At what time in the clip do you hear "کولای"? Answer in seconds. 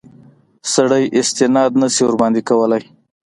2.49-2.81